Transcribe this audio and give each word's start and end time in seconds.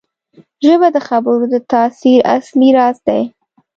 ژبه 0.65 0.87
د 0.95 0.97
خبرو 1.07 1.43
د 1.53 1.55
تاثیر 1.71 2.19
اصلي 2.35 2.69
راز 2.77 2.97
دی 3.07 3.21